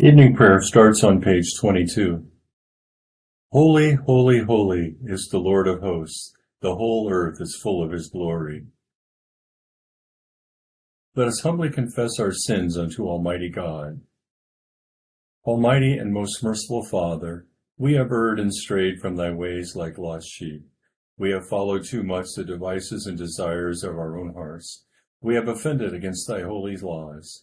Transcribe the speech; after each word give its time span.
Evening 0.00 0.36
prayer 0.36 0.62
starts 0.62 1.02
on 1.02 1.20
page 1.20 1.58
22. 1.58 2.24
Holy, 3.50 3.94
holy, 3.94 4.38
holy 4.38 4.94
is 5.04 5.26
the 5.26 5.40
Lord 5.40 5.66
of 5.66 5.80
hosts. 5.80 6.32
The 6.60 6.76
whole 6.76 7.10
earth 7.10 7.40
is 7.40 7.58
full 7.60 7.82
of 7.82 7.90
his 7.90 8.08
glory. 8.08 8.66
Let 11.16 11.26
us 11.26 11.40
humbly 11.40 11.70
confess 11.70 12.20
our 12.20 12.30
sins 12.30 12.78
unto 12.78 13.08
Almighty 13.08 13.50
God. 13.50 14.02
Almighty 15.44 15.98
and 15.98 16.12
most 16.12 16.44
merciful 16.44 16.84
Father, 16.84 17.48
we 17.76 17.94
have 17.94 18.12
erred 18.12 18.38
and 18.38 18.54
strayed 18.54 19.00
from 19.00 19.16
thy 19.16 19.32
ways 19.32 19.74
like 19.74 19.98
lost 19.98 20.28
sheep. 20.28 20.62
We 21.18 21.32
have 21.32 21.48
followed 21.48 21.84
too 21.84 22.04
much 22.04 22.28
the 22.36 22.44
devices 22.44 23.06
and 23.06 23.18
desires 23.18 23.82
of 23.82 23.98
our 23.98 24.16
own 24.16 24.34
hearts. 24.34 24.84
We 25.20 25.34
have 25.34 25.48
offended 25.48 25.92
against 25.92 26.28
thy 26.28 26.42
holy 26.42 26.76
laws. 26.76 27.42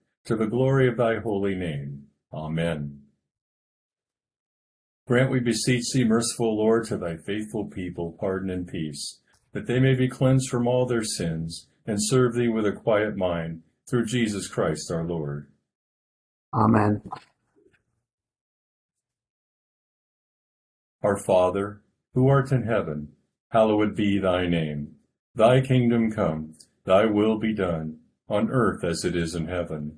to 0.25 0.35
the 0.35 0.47
glory 0.47 0.87
of 0.87 0.97
thy 0.97 1.17
holy 1.19 1.55
name. 1.55 2.05
Amen. 2.33 3.01
Grant, 5.07 5.31
we 5.31 5.39
beseech 5.39 5.91
thee, 5.93 6.03
merciful 6.03 6.57
Lord, 6.57 6.85
to 6.85 6.97
thy 6.97 7.17
faithful 7.17 7.65
people 7.65 8.15
pardon 8.19 8.49
and 8.49 8.67
peace, 8.67 9.19
that 9.51 9.67
they 9.67 9.79
may 9.79 9.95
be 9.95 10.07
cleansed 10.07 10.49
from 10.49 10.67
all 10.67 10.85
their 10.85 11.03
sins 11.03 11.67
and 11.85 11.97
serve 11.99 12.35
thee 12.35 12.47
with 12.47 12.65
a 12.65 12.71
quiet 12.71 13.17
mind 13.17 13.63
through 13.89 14.05
Jesus 14.05 14.47
Christ 14.47 14.91
our 14.91 15.03
Lord. 15.03 15.47
Amen. 16.53 17.01
Our 21.03 21.17
Father, 21.17 21.81
who 22.13 22.27
art 22.27 22.51
in 22.51 22.63
heaven, 22.63 23.09
hallowed 23.49 23.95
be 23.95 24.19
thy 24.19 24.47
name. 24.47 24.95
Thy 25.33 25.61
kingdom 25.61 26.11
come, 26.11 26.53
thy 26.85 27.05
will 27.05 27.39
be 27.39 27.53
done, 27.53 27.97
on 28.29 28.49
earth 28.51 28.83
as 28.83 29.03
it 29.03 29.15
is 29.15 29.33
in 29.33 29.47
heaven. 29.47 29.97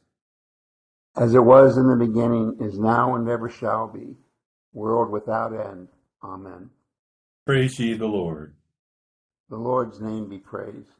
as 1.15 1.33
it 1.35 1.43
was 1.43 1.77
in 1.77 1.87
the 1.87 1.95
beginning, 1.95 2.57
is 2.59 2.79
now, 2.79 3.15
and 3.15 3.27
ever 3.27 3.49
shall 3.49 3.87
be, 3.87 4.15
world 4.73 5.11
without 5.11 5.53
end. 5.53 5.87
Amen. 6.23 6.69
Praise 7.45 7.79
ye 7.79 7.93
the 7.93 8.05
Lord. 8.05 8.55
The 9.49 9.57
Lord's 9.57 9.99
name 9.99 10.29
be 10.29 10.37
praised. 10.37 10.91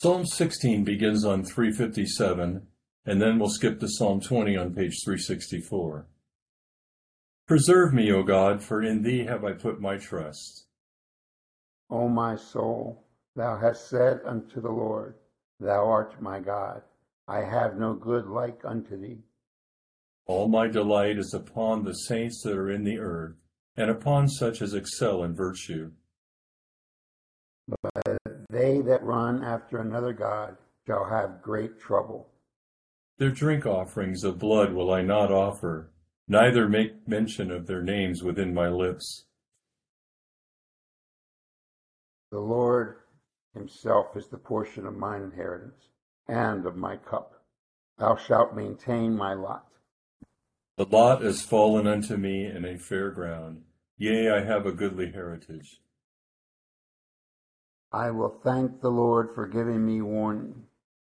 Psalm 0.00 0.24
16 0.24 0.84
begins 0.84 1.24
on 1.24 1.44
357, 1.44 2.66
and 3.04 3.20
then 3.20 3.38
we'll 3.38 3.50
skip 3.50 3.80
to 3.80 3.88
Psalm 3.88 4.20
20 4.20 4.56
on 4.56 4.74
page 4.74 5.02
364. 5.04 6.06
Preserve 7.46 7.92
me, 7.92 8.12
O 8.12 8.22
God, 8.22 8.62
for 8.62 8.82
in 8.82 9.02
thee 9.02 9.24
have 9.24 9.44
I 9.44 9.52
put 9.52 9.80
my 9.80 9.96
trust. 9.96 10.66
O 11.90 12.08
my 12.08 12.36
soul, 12.36 13.04
thou 13.34 13.58
hast 13.58 13.88
said 13.88 14.20
unto 14.24 14.60
the 14.60 14.70
Lord, 14.70 15.14
Thou 15.58 15.88
art 15.88 16.20
my 16.22 16.40
God. 16.40 16.82
I 17.28 17.40
have 17.40 17.76
no 17.76 17.92
good 17.92 18.26
like 18.26 18.62
unto 18.64 18.98
thee. 18.98 19.18
All 20.26 20.48
my 20.48 20.66
delight 20.66 21.18
is 21.18 21.34
upon 21.34 21.84
the 21.84 21.92
saints 21.92 22.42
that 22.42 22.56
are 22.56 22.70
in 22.70 22.84
the 22.84 22.98
earth, 22.98 23.36
and 23.76 23.90
upon 23.90 24.28
such 24.28 24.62
as 24.62 24.72
excel 24.72 25.22
in 25.24 25.34
virtue. 25.34 25.90
But 27.82 28.18
they 28.48 28.80
that 28.80 29.02
run 29.02 29.44
after 29.44 29.78
another 29.78 30.14
God 30.14 30.56
shall 30.86 31.04
have 31.04 31.42
great 31.42 31.78
trouble. 31.78 32.30
Their 33.18 33.30
drink 33.30 33.66
offerings 33.66 34.24
of 34.24 34.38
blood 34.38 34.72
will 34.72 34.90
I 34.90 35.02
not 35.02 35.30
offer, 35.30 35.90
neither 36.28 36.66
make 36.66 37.06
mention 37.06 37.50
of 37.50 37.66
their 37.66 37.82
names 37.82 38.22
within 38.22 38.54
my 38.54 38.68
lips. 38.68 39.26
The 42.30 42.40
Lord 42.40 43.00
himself 43.52 44.16
is 44.16 44.28
the 44.28 44.38
portion 44.38 44.86
of 44.86 44.96
mine 44.96 45.22
inheritance 45.22 45.88
and 46.28 46.66
of 46.66 46.76
my 46.76 46.96
cup. 46.96 47.42
Thou 47.98 48.16
shalt 48.16 48.54
maintain 48.54 49.16
my 49.16 49.34
lot. 49.34 49.66
The 50.76 50.84
lot 50.84 51.24
is 51.24 51.42
fallen 51.42 51.86
unto 51.86 52.16
me 52.16 52.46
in 52.46 52.64
a 52.64 52.78
fair 52.78 53.10
ground. 53.10 53.62
Yea, 53.96 54.30
I 54.30 54.44
have 54.44 54.66
a 54.66 54.72
goodly 54.72 55.10
heritage. 55.10 55.80
I 57.92 58.10
will 58.10 58.38
thank 58.44 58.80
the 58.80 58.90
Lord 58.90 59.30
for 59.34 59.48
giving 59.48 59.84
me 59.84 60.02
warning. 60.02 60.66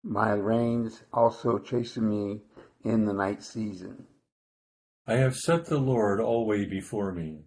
My 0.03 0.32
reins 0.32 1.03
also 1.12 1.59
chasten 1.59 2.09
me 2.09 2.41
in 2.84 3.04
the 3.04 3.12
night 3.12 3.42
season. 3.42 4.06
I 5.06 5.16
have 5.16 5.37
set 5.37 5.66
the 5.66 5.78
Lord 5.78 6.21
alway 6.21 6.65
before 6.65 7.12
me, 7.12 7.41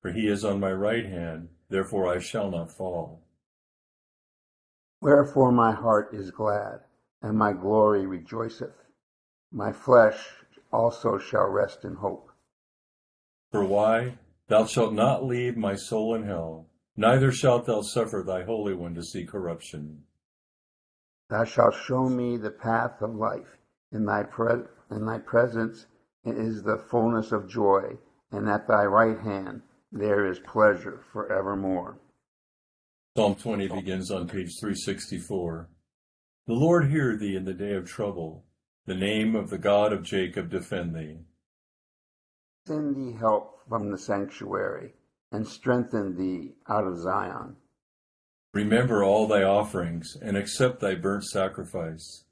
for 0.00 0.10
he 0.10 0.26
is 0.26 0.44
on 0.44 0.58
my 0.58 0.72
right 0.72 1.04
hand, 1.04 1.50
therefore 1.68 2.12
I 2.12 2.18
shall 2.18 2.50
not 2.50 2.76
fall. 2.76 3.22
Wherefore 5.00 5.52
my 5.52 5.72
heart 5.72 6.12
is 6.12 6.30
glad 6.30 6.80
and 7.22 7.36
my 7.36 7.52
glory 7.52 8.06
rejoiceth. 8.06 8.74
My 9.52 9.72
flesh 9.72 10.18
also 10.72 11.18
shall 11.18 11.48
rest 11.48 11.84
in 11.84 11.94
hope. 11.94 12.30
For 13.50 13.64
why? 13.64 14.18
Thou 14.48 14.66
shalt 14.66 14.92
not 14.92 15.24
leave 15.24 15.56
my 15.56 15.74
soul 15.76 16.14
in 16.14 16.24
hell, 16.24 16.66
neither 16.96 17.30
shalt 17.30 17.66
thou 17.66 17.82
suffer 17.82 18.24
thy 18.26 18.42
Holy 18.42 18.74
One 18.74 18.94
to 18.94 19.02
see 19.02 19.24
corruption. 19.24 20.02
Thou 21.28 21.44
shalt 21.44 21.74
show 21.74 22.08
me 22.08 22.36
the 22.36 22.50
path 22.50 23.00
of 23.00 23.14
life. 23.14 23.58
In 23.92 24.04
thy, 24.04 24.24
pre- 24.24 24.64
in 24.90 25.06
thy 25.06 25.18
presence 25.18 25.86
is 26.24 26.62
the 26.62 26.78
fullness 26.90 27.32
of 27.32 27.48
joy, 27.48 27.96
and 28.32 28.48
at 28.48 28.66
thy 28.66 28.84
right 28.84 29.18
hand 29.18 29.62
there 29.92 30.26
is 30.26 30.38
pleasure 30.40 31.00
for 31.12 31.32
evermore. 31.32 31.98
Psalm 33.16 33.34
20 33.34 33.68
begins 33.68 34.10
on 34.10 34.28
page 34.28 34.50
364. 34.60 35.68
The 36.46 36.54
Lord 36.54 36.90
hear 36.90 37.16
thee 37.16 37.36
in 37.36 37.44
the 37.44 37.54
day 37.54 37.74
of 37.74 37.88
trouble. 37.88 38.44
The 38.86 38.94
name 38.94 39.36
of 39.36 39.50
the 39.50 39.58
God 39.58 39.92
of 39.92 40.02
Jacob 40.02 40.50
defend 40.50 40.94
thee. 40.94 41.18
Send 42.66 42.96
thee 42.96 43.16
help 43.18 43.60
from 43.68 43.90
the 43.90 43.98
sanctuary, 43.98 44.94
and 45.30 45.46
strengthen 45.46 46.16
thee 46.16 46.54
out 46.68 46.86
of 46.86 46.98
Zion. 46.98 47.56
Remember 48.52 49.04
all 49.04 49.28
thy 49.28 49.42
offerings, 49.42 50.16
and 50.20 50.36
accept 50.36 50.80
thy 50.80 50.94
burnt 50.94 51.24
sacrifice. 51.24 52.24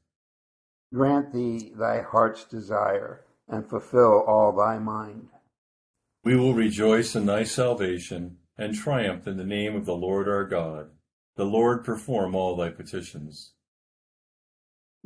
Grant 0.93 1.33
thee 1.33 1.73
thy 1.79 2.01
heart's 2.01 2.45
desire, 2.45 3.25
and 3.47 3.69
fulfill 3.69 4.25
all 4.27 4.53
thy 4.53 4.79
mind. 4.79 5.29
We 6.25 6.35
will 6.35 6.55
rejoice 6.55 7.15
in 7.15 7.27
thy 7.27 7.45
salvation, 7.45 8.39
and 8.57 8.75
triumph 8.75 9.29
in 9.29 9.37
the 9.37 9.45
name 9.45 9.77
of 9.77 9.87
the 9.87 9.95
Lord 9.95 10.29
our 10.29 10.45
God. 10.45 10.91
The 11.37 11.45
Lord 11.45 11.85
perform 11.85 12.35
all 12.35 12.57
thy 12.57 12.71
petitions. 12.71 13.53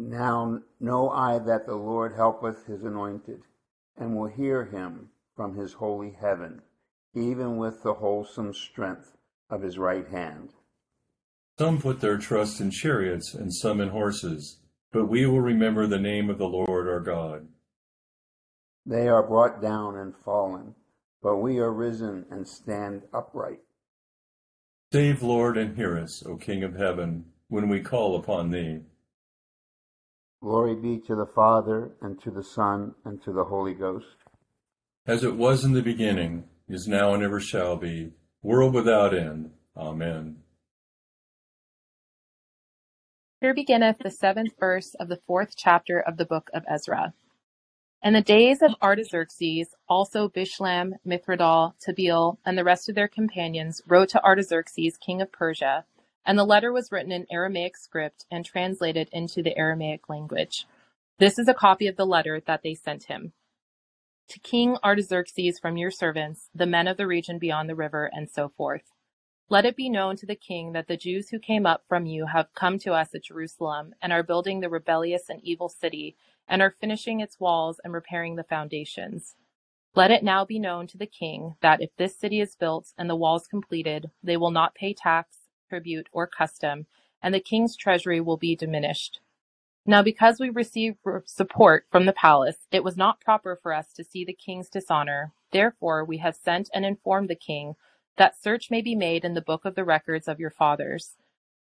Now 0.09 0.59
know 0.81 1.11
I 1.11 1.39
that 1.39 1.65
the 1.65 1.77
Lord 1.77 2.17
helpeth 2.17 2.67
his 2.67 2.83
anointed, 2.83 3.43
and 3.97 4.17
will 4.17 4.27
hear 4.27 4.65
him 4.65 5.11
from 5.37 5.55
his 5.55 5.75
holy 5.75 6.11
heaven, 6.11 6.63
even 7.15 7.57
with 7.57 7.85
the 7.85 7.95
wholesome 7.95 8.53
strength 8.53 9.17
of 9.49 9.63
his 9.63 9.79
right 9.79 10.09
hand. 10.09 10.55
Some 11.57 11.81
put 11.81 12.01
their 12.01 12.19
trust 12.19 12.61
in 12.61 12.73
chariots, 12.73 13.33
and 13.33 13.55
some 13.55 13.81
in 13.81 13.91
horses, 13.91 14.59
but 14.91 15.07
we 15.07 15.25
will 15.25 15.41
remember 15.41 15.87
the 15.87 16.01
name 16.01 16.31
of 16.31 16.39
the 16.39 16.49
Lord 16.49 16.89
our 16.89 16.99
God. 16.99 17.47
They 18.85 19.07
are 19.07 19.23
brought 19.23 19.63
down 19.63 19.97
and 19.97 20.17
fallen, 20.17 20.75
but 21.23 21.37
we 21.37 21.61
are 21.61 21.73
risen 21.73 22.27
and 22.29 22.49
stand 22.49 23.03
upright. 23.15 23.61
Save, 24.93 25.23
Lord, 25.23 25.57
and 25.57 25.77
hear 25.77 25.97
us, 25.97 26.25
O 26.27 26.37
King 26.37 26.65
of 26.65 26.75
heaven, 26.75 27.27
when 27.47 27.69
we 27.69 27.81
call 27.81 28.17
upon 28.17 28.51
thee. 28.51 28.81
Glory 30.43 30.75
be 30.75 30.99
to 31.07 31.15
the 31.15 31.31
Father, 31.37 31.93
and 32.01 32.21
to 32.21 32.31
the 32.33 32.43
Son, 32.43 32.97
and 33.05 33.23
to 33.23 33.33
the 33.33 33.45
Holy 33.45 33.75
Ghost. 33.75 34.17
as 35.07 35.23
it 35.23 35.37
was 35.37 35.65
in 35.65 35.73
the 35.73 35.83
beginning, 35.83 36.45
is 36.69 36.89
now, 36.89 37.15
and 37.15 37.23
ever 37.23 37.39
shall 37.39 37.77
be, 37.77 38.11
world 38.43 38.75
without 38.75 39.15
end. 39.15 39.53
Amen. 39.77 40.39
Here 43.41 43.55
beginneth 43.55 43.99
the 43.99 44.11
seventh 44.11 44.55
verse 44.59 44.95
of 44.95 45.09
the 45.09 45.21
fourth 45.29 45.55
chapter 45.57 46.01
of 46.01 46.17
the 46.17 46.25
book 46.25 46.51
of 46.53 46.65
Ezra. 46.69 47.15
In 48.03 48.13
the 48.13 48.21
days 48.21 48.63
of 48.63 48.75
Artaxerxes, 48.83 49.77
also 49.89 50.29
Bishlam, 50.29 50.95
Mithridates, 51.05 51.75
Tabeel, 51.87 52.39
and 52.45 52.59
the 52.59 52.65
rest 52.65 52.89
of 52.89 52.97
their 52.97 53.07
companions 53.07 53.81
wrote 53.87 54.09
to 54.09 54.25
Artaxerxes, 54.25 54.97
king 54.97 55.23
of 55.23 55.31
Persia, 55.31 55.85
and 56.25 56.39
the 56.39 56.45
letter 56.45 56.73
was 56.73 56.93
written 56.93 57.13
in 57.13 57.27
Aramaic 57.31 57.77
script 57.77 58.27
and 58.31 58.45
translated 58.45 59.09
into 59.13 59.43
the 59.43 59.57
Aramaic 59.57 60.09
language. 60.09 60.67
This 61.19 61.39
is 61.39 61.49
a 61.49 61.55
copy 61.55 61.87
of 61.87 61.97
the 61.97 62.07
letter 62.07 62.41
that 62.47 62.63
they 62.63 62.75
sent 62.75 63.05
him. 63.05 63.33
To 64.29 64.41
King 64.41 64.77
Artaxerxes 64.83 65.59
from 65.59 65.77
your 65.77 65.91
servants, 65.91 66.49
the 66.55 66.67
men 66.67 66.89
of 66.89 66.97
the 66.97 67.07
region 67.07 67.39
beyond 67.39 67.69
the 67.69 67.75
river, 67.75 68.11
and 68.13 68.31
so 68.31 68.49
forth. 68.49 68.93
Let 69.49 69.67
it 69.67 69.77
be 69.77 69.91
known 69.91 70.17
to 70.17 70.27
the 70.27 70.35
king 70.35 70.73
that 70.73 70.87
the 70.87 70.97
Jews 70.97 71.29
who 71.29 71.39
came 71.39 71.67
up 71.67 71.83
from 71.87 72.07
you 72.07 72.27
have 72.27 72.55
come 72.55 72.79
to 72.81 72.95
us 72.95 73.15
at 73.15 73.25
Jerusalem 73.25 73.95
and 74.01 74.11
are 74.13 74.23
building 74.23 74.61
the 74.61 74.71
rebellious 74.71 75.29
and 75.29 75.41
evil 75.43 75.69
city 75.69 76.17
and 76.49 76.63
are 76.63 76.75
finishing 76.81 77.21
its 77.21 77.39
walls 77.39 77.79
and 77.85 77.93
repairing 77.93 78.37
the 78.37 78.45
foundations. 78.45 79.35
Let 79.95 80.11
it 80.11 80.25
now 80.25 80.47
be 80.47 80.59
known 80.59 80.87
to 80.87 80.97
the 80.97 81.07
king 81.07 81.57
that 81.61 81.83
if 81.83 81.91
this 81.97 82.17
city 82.19 82.41
is 82.41 82.57
built 82.57 82.95
and 82.97 83.11
the 83.11 83.17
walls 83.17 83.47
completed, 83.47 84.11
they 84.23 84.39
will 84.39 84.51
not 84.51 84.75
pay 84.75 84.95
tax, 84.95 85.42
tribute, 85.73 86.07
or 86.13 86.27
custom, 86.27 86.85
and 87.23 87.33
the 87.33 87.41
king's 87.41 87.77
treasury 87.77 88.21
will 88.21 88.37
be 88.37 88.55
diminished. 88.55 89.21
Now, 89.87 90.03
because 90.03 90.39
we 90.39 90.51
received 90.51 90.99
support 91.25 91.87
from 91.91 92.05
the 92.05 92.13
palace, 92.13 92.69
it 92.71 92.85
was 92.85 92.95
not 92.95 93.23
proper 93.23 93.59
for 93.63 93.73
us 93.73 93.95
to 93.95 94.05
see 94.05 94.23
the 94.23 94.35
king's 94.35 94.69
dishonor. 94.69 95.33
Therefore, 95.51 96.05
we 96.05 96.19
have 96.19 96.37
sent 96.37 96.69
and 96.75 96.85
informed 96.85 97.31
the 97.31 97.35
king 97.35 97.77
that 98.19 98.39
search 98.39 98.71
may 98.71 98.83
be 98.83 98.95
made 98.95 99.25
in 99.25 99.33
the 99.33 99.41
book 99.41 99.65
of 99.65 99.75
the 99.75 99.85
records 99.85 100.29
of 100.29 100.39
your 100.39 100.51
fathers. 100.51 101.17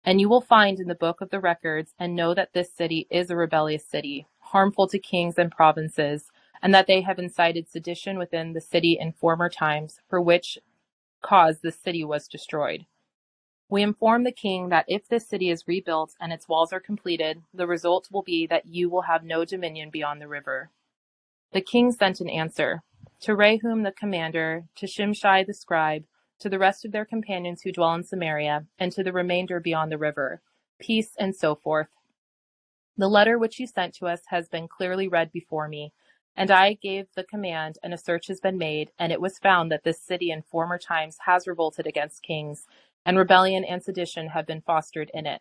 And 0.04 0.20
you 0.20 0.28
will 0.28 0.40
find 0.40 0.78
in 0.78 0.86
the 0.86 0.94
book 0.94 1.20
of 1.20 1.30
the 1.30 1.40
records 1.40 1.94
and 1.98 2.14
know 2.14 2.32
that 2.32 2.52
this 2.52 2.72
city 2.72 3.08
is 3.10 3.28
a 3.28 3.36
rebellious 3.36 3.84
city, 3.84 4.28
harmful 4.38 4.86
to 4.86 5.00
kings 5.00 5.36
and 5.36 5.50
provinces, 5.50 6.30
and 6.62 6.72
that 6.72 6.86
they 6.86 7.00
have 7.00 7.18
incited 7.18 7.68
sedition 7.68 8.18
within 8.18 8.52
the 8.52 8.60
city 8.60 8.96
in 9.00 9.12
former 9.12 9.48
times, 9.48 9.98
for 10.08 10.20
which 10.20 10.58
cause 11.22 11.58
the 11.58 11.72
city 11.72 12.04
was 12.04 12.28
destroyed. 12.28 12.86
We 13.68 13.82
inform 13.82 14.22
the 14.22 14.32
king 14.32 14.68
that 14.68 14.84
if 14.86 15.08
this 15.08 15.28
city 15.28 15.50
is 15.50 15.66
rebuilt 15.66 16.14
and 16.20 16.32
its 16.32 16.48
walls 16.48 16.72
are 16.72 16.80
completed, 16.80 17.42
the 17.52 17.66
result 17.66 18.08
will 18.12 18.22
be 18.22 18.46
that 18.46 18.66
you 18.66 18.88
will 18.88 19.02
have 19.02 19.24
no 19.24 19.44
dominion 19.44 19.90
beyond 19.90 20.20
the 20.20 20.28
river. 20.28 20.70
The 21.52 21.60
king 21.60 21.90
sent 21.90 22.20
an 22.20 22.30
answer 22.30 22.82
to 23.20 23.32
Rehum 23.32 23.82
the 23.82 23.92
commander, 23.92 24.64
to 24.76 24.86
Shimshai 24.86 25.46
the 25.46 25.54
scribe, 25.54 26.04
to 26.38 26.48
the 26.48 26.58
rest 26.58 26.84
of 26.84 26.92
their 26.92 27.04
companions 27.04 27.62
who 27.62 27.72
dwell 27.72 27.94
in 27.94 28.04
Samaria, 28.04 28.66
and 28.78 28.92
to 28.92 29.02
the 29.02 29.12
remainder 29.12 29.58
beyond 29.58 29.90
the 29.90 29.98
river, 29.98 30.42
peace 30.78 31.12
and 31.18 31.34
so 31.34 31.54
forth. 31.54 31.88
The 32.96 33.08
letter 33.08 33.38
which 33.38 33.58
you 33.58 33.66
sent 33.66 33.94
to 33.94 34.06
us 34.06 34.22
has 34.26 34.48
been 34.48 34.68
clearly 34.68 35.08
read 35.08 35.32
before 35.32 35.66
me, 35.66 35.92
and 36.36 36.50
I 36.50 36.74
gave 36.74 37.06
the 37.14 37.24
command, 37.24 37.78
and 37.82 37.94
a 37.94 37.98
search 37.98 38.26
has 38.26 38.40
been 38.40 38.58
made, 38.58 38.90
and 38.98 39.10
it 39.10 39.20
was 39.20 39.38
found 39.38 39.72
that 39.72 39.84
this 39.84 40.00
city 40.00 40.30
in 40.30 40.42
former 40.42 40.78
times 40.78 41.16
has 41.24 41.48
revolted 41.48 41.86
against 41.86 42.22
kings, 42.22 42.66
and 43.06 43.16
rebellion 43.16 43.64
and 43.64 43.82
sedition 43.82 44.28
have 44.30 44.46
been 44.46 44.60
fostered 44.60 45.10
in 45.14 45.26
it. 45.26 45.40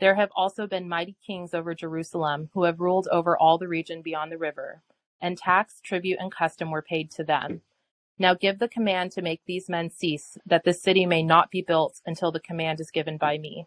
There 0.00 0.16
have 0.16 0.30
also 0.36 0.66
been 0.66 0.88
mighty 0.88 1.16
kings 1.24 1.54
over 1.54 1.74
Jerusalem, 1.74 2.50
who 2.52 2.64
have 2.64 2.80
ruled 2.80 3.08
over 3.10 3.38
all 3.38 3.56
the 3.56 3.68
region 3.68 4.02
beyond 4.02 4.32
the 4.32 4.38
river, 4.38 4.82
and 5.20 5.38
tax, 5.38 5.80
tribute, 5.80 6.18
and 6.20 6.30
custom 6.30 6.70
were 6.70 6.82
paid 6.82 7.10
to 7.12 7.24
them. 7.24 7.62
Now 8.18 8.34
give 8.34 8.58
the 8.58 8.68
command 8.68 9.12
to 9.12 9.22
make 9.22 9.40
these 9.46 9.68
men 9.68 9.90
cease, 9.90 10.36
that 10.44 10.64
the 10.64 10.74
city 10.74 11.06
may 11.06 11.22
not 11.22 11.52
be 11.52 11.62
built 11.62 12.00
until 12.04 12.32
the 12.32 12.40
command 12.40 12.80
is 12.80 12.90
given 12.90 13.16
by 13.16 13.38
me. 13.38 13.66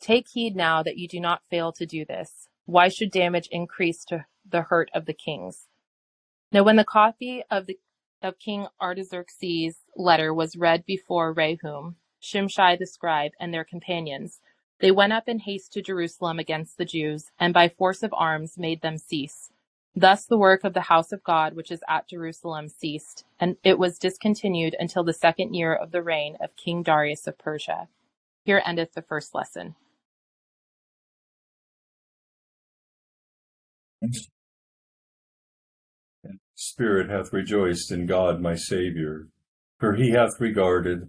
Take 0.00 0.26
heed 0.28 0.56
now 0.56 0.82
that 0.82 0.98
you 0.98 1.06
do 1.06 1.20
not 1.20 1.42
fail 1.48 1.72
to 1.72 1.86
do 1.86 2.04
this. 2.04 2.48
Why 2.64 2.88
should 2.88 3.12
damage 3.12 3.48
increase 3.52 4.04
to 4.06 4.26
the 4.48 4.62
hurt 4.62 4.90
of 4.92 5.06
the 5.06 5.14
kings? 5.14 5.68
Now 6.50 6.64
when 6.64 6.76
the 6.76 6.84
copy 6.84 7.44
of 7.48 7.66
the 7.66 7.78
of 8.22 8.38
King 8.38 8.66
Artaxerxes' 8.80 9.76
letter 9.94 10.32
was 10.34 10.56
read 10.56 10.84
before 10.86 11.34
Rehum, 11.34 11.94
Shimshai 12.26 12.78
the 12.78 12.86
scribe, 12.86 13.32
and 13.38 13.54
their 13.54 13.64
companions, 13.64 14.40
they 14.80 14.90
went 14.90 15.12
up 15.12 15.28
in 15.28 15.38
haste 15.38 15.72
to 15.74 15.82
Jerusalem 15.82 16.38
against 16.38 16.76
the 16.76 16.84
Jews, 16.84 17.30
and 17.38 17.54
by 17.54 17.68
force 17.68 18.02
of 18.02 18.12
arms 18.14 18.58
made 18.58 18.82
them 18.82 18.98
cease 18.98 19.50
Thus 19.98 20.26
the 20.26 20.36
work 20.36 20.62
of 20.62 20.74
the 20.74 20.82
house 20.82 21.10
of 21.10 21.24
God 21.24 21.54
which 21.54 21.70
is 21.70 21.82
at 21.88 22.06
Jerusalem 22.06 22.68
ceased, 22.68 23.24
and 23.40 23.56
it 23.64 23.78
was 23.78 23.98
discontinued 23.98 24.76
until 24.78 25.02
the 25.02 25.14
second 25.14 25.54
year 25.54 25.74
of 25.74 25.90
the 25.90 26.02
reign 26.02 26.36
of 26.38 26.54
King 26.54 26.82
Darius 26.82 27.26
of 27.26 27.38
Persia. 27.38 27.88
Here 28.44 28.62
endeth 28.66 28.92
the 28.92 29.00
first 29.00 29.34
lesson. 29.34 29.74
Spirit 36.54 37.08
hath 37.08 37.32
rejoiced 37.32 37.90
in 37.90 38.04
God 38.04 38.42
my 38.42 38.54
Saviour, 38.54 39.28
for 39.80 39.94
he 39.94 40.10
hath 40.10 40.38
regarded 40.38 41.08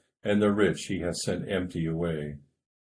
and 0.23 0.41
the 0.41 0.51
rich 0.51 0.85
he 0.87 0.99
hath 0.99 1.17
sent 1.17 1.49
empty 1.49 1.85
away. 1.85 2.37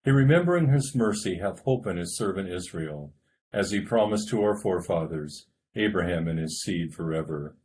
He 0.05 0.11
remembering 0.11 0.69
his 0.69 0.94
mercy 0.94 1.38
hath 1.38 1.64
hope 1.64 1.87
in 1.87 1.97
his 1.97 2.16
servant 2.16 2.49
Israel 2.49 3.12
as 3.52 3.71
he 3.71 3.81
promised 3.81 4.28
to 4.28 4.43
our 4.43 4.61
forefathers, 4.61 5.47
Abraham 5.75 6.28
and 6.28 6.38
his 6.38 6.62
seed 6.62 6.95
forever. 6.95 7.57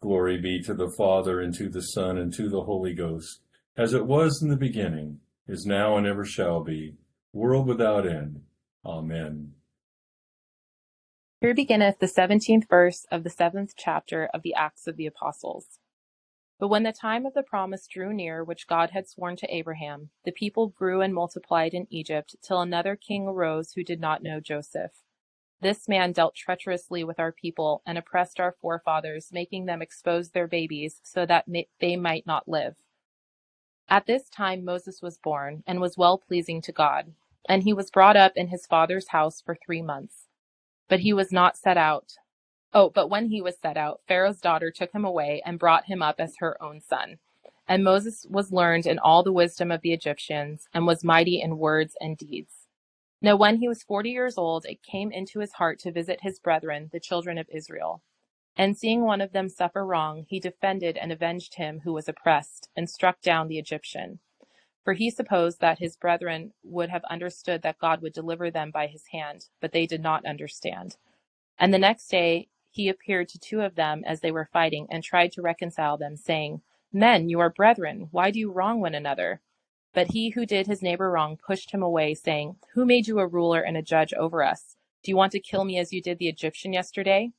Glory 0.00 0.40
be 0.40 0.60
to 0.62 0.74
the 0.74 0.92
Father, 0.98 1.40
and 1.40 1.54
to 1.54 1.68
the 1.68 1.80
Son, 1.80 2.18
and 2.18 2.32
to 2.34 2.48
the 2.48 2.62
Holy 2.64 2.94
Ghost, 2.94 3.40
as 3.76 3.94
it 3.94 4.06
was 4.06 4.42
in 4.42 4.48
the 4.48 4.56
beginning, 4.56 5.20
is 5.48 5.66
now, 5.66 5.96
and 5.96 6.06
ever 6.06 6.24
shall 6.24 6.62
be, 6.62 6.94
world 7.32 7.66
without 7.66 8.06
end. 8.06 8.42
Amen. 8.84 9.54
Here 11.40 11.54
beginneth 11.54 11.98
the 11.98 12.08
seventeenth 12.08 12.66
verse 12.68 13.06
of 13.10 13.24
the 13.24 13.30
seventh 13.30 13.72
chapter 13.76 14.28
of 14.32 14.42
the 14.42 14.54
Acts 14.54 14.86
of 14.86 14.96
the 14.96 15.06
Apostles. 15.06 15.78
But 16.58 16.68
when 16.68 16.84
the 16.84 16.92
time 16.92 17.26
of 17.26 17.34
the 17.34 17.42
promise 17.42 17.86
drew 17.86 18.12
near 18.12 18.44
which 18.44 18.66
God 18.68 18.90
had 18.90 19.08
sworn 19.08 19.36
to 19.36 19.54
Abraham, 19.54 20.10
the 20.24 20.32
people 20.32 20.68
grew 20.68 21.00
and 21.00 21.14
multiplied 21.14 21.74
in 21.74 21.86
Egypt 21.90 22.36
till 22.42 22.60
another 22.60 22.96
king 22.96 23.26
arose 23.26 23.72
who 23.72 23.84
did 23.84 24.00
not 24.00 24.22
know 24.22 24.40
Joseph. 24.40 24.92
This 25.60 25.88
man 25.88 26.12
dealt 26.12 26.34
treacherously 26.34 27.04
with 27.04 27.18
our 27.18 27.32
people 27.32 27.82
and 27.86 27.98
oppressed 27.98 28.38
our 28.40 28.54
forefathers, 28.60 29.30
making 29.32 29.66
them 29.66 29.82
expose 29.82 30.30
their 30.30 30.46
babies 30.46 31.00
so 31.02 31.26
that 31.26 31.46
they 31.80 31.96
might 31.96 32.26
not 32.26 32.48
live. 32.48 32.76
At 33.88 34.06
this 34.06 34.28
time 34.30 34.64
Moses 34.64 35.02
was 35.02 35.18
born 35.18 35.62
and 35.66 35.80
was 35.80 35.98
well 35.98 36.18
pleasing 36.18 36.62
to 36.62 36.72
God, 36.72 37.12
and 37.48 37.62
he 37.62 37.72
was 37.72 37.90
brought 37.90 38.16
up 38.16 38.32
in 38.36 38.48
his 38.48 38.66
father's 38.66 39.08
house 39.08 39.42
for 39.42 39.56
three 39.56 39.82
months. 39.82 40.28
But 40.88 41.00
he 41.00 41.12
was 41.12 41.32
not 41.32 41.56
set 41.56 41.76
out. 41.76 42.14
Oh, 42.74 42.90
but 42.90 43.10
when 43.10 43.28
he 43.28 43.42
was 43.42 43.58
set 43.58 43.78
out, 43.78 44.02
Pharaoh's 44.08 44.40
daughter 44.40 44.72
took 44.72 44.92
him 44.92 45.06
away 45.06 45.42
and 45.46 45.58
brought 45.60 45.86
him 45.86 46.02
up 46.02 46.16
as 46.20 46.36
her 46.40 46.62
own 46.62 46.80
son. 46.82 47.18
And 47.68 47.84
Moses 47.84 48.26
was 48.30 48.52
learned 48.52 48.86
in 48.86 48.98
all 49.00 49.22
the 49.24 49.32
wisdom 49.32 49.72
of 49.72 49.82
the 49.82 49.94
Egyptians 49.94 50.68
and 50.74 50.86
was 50.86 51.04
mighty 51.04 51.42
in 51.42 51.58
words 51.58 51.96
and 52.00 52.18
deeds. 52.18 52.68
Now 53.22 53.36
when 53.36 53.58
he 53.58 53.68
was 53.68 53.82
forty 53.82 54.10
years 54.10 54.38
old, 54.38 54.66
it 54.66 54.82
came 54.82 55.12
into 55.12 55.40
his 55.40 55.54
heart 55.54 55.80
to 55.80 55.92
visit 55.92 56.20
his 56.22 56.38
brethren, 56.40 56.90
the 56.92 57.00
children 57.00 57.38
of 57.38 57.48
Israel. 57.52 58.02
And 58.56 58.76
seeing 58.76 59.04
one 59.04 59.20
of 59.22 59.32
them 59.32 59.48
suffer 59.48 59.84
wrong, 59.86 60.26
he 60.28 60.40
defended 60.40 60.98
and 60.98 61.12
avenged 61.12 61.56
him 61.56 61.80
who 61.84 61.92
was 61.94 62.08
oppressed, 62.08 62.68
and 62.76 62.90
struck 62.90 63.20
down 63.22 63.48
the 63.48 63.58
Egyptian. 63.58 64.20
For 64.84 64.94
he 64.94 65.10
supposed 65.10 65.60
that 65.60 65.80
his 65.80 65.96
brethren 65.96 66.52
would 66.64 66.90
have 66.90 67.04
understood 67.10 67.62
that 67.62 67.78
God 67.78 68.02
would 68.02 68.14
deliver 68.14 68.50
them 68.50 68.70
by 68.72 68.88
his 68.88 69.04
hand, 69.12 69.46
but 69.60 69.72
they 69.72 69.86
did 69.86 70.02
not 70.02 70.26
understand. 70.26 70.96
And 71.58 71.74
the 71.74 71.78
next 71.78 72.08
day 72.08 72.48
he 72.74 72.88
appeared 72.88 73.28
to 73.28 73.38
two 73.38 73.60
of 73.60 73.76
them 73.76 74.02
as 74.04 74.20
they 74.20 74.32
were 74.32 74.48
fighting, 74.52 74.88
and 74.90 75.02
tried 75.04 75.30
to 75.32 75.42
reconcile 75.42 75.96
them, 75.96 76.16
saying, 76.16 76.60
Men, 76.92 77.28
you 77.28 77.38
are 77.38 77.50
brethren, 77.50 78.08
why 78.10 78.32
do 78.32 78.40
you 78.40 78.50
wrong 78.50 78.80
one 78.80 78.96
another? 78.96 79.40
But 79.92 80.10
he 80.10 80.30
who 80.30 80.44
did 80.44 80.66
his 80.66 80.82
neighbor 80.82 81.08
wrong 81.08 81.36
pushed 81.36 81.70
him 81.70 81.84
away, 81.84 82.14
saying, 82.14 82.56
Who 82.74 82.84
made 82.84 83.06
you 83.06 83.20
a 83.20 83.28
ruler 83.28 83.60
and 83.60 83.76
a 83.76 83.82
judge 83.82 84.12
over 84.14 84.42
us? 84.42 84.74
Do 85.04 85.12
you 85.12 85.16
want 85.16 85.30
to 85.32 85.40
kill 85.40 85.64
me 85.64 85.78
as 85.78 85.92
you 85.92 86.02
did 86.02 86.18
the 86.18 86.28
Egyptian 86.28 86.72
yesterday? 86.72 87.30